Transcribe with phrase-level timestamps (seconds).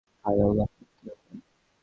[0.25, 1.13] হায়, আল্লাহ, এ কী হলো?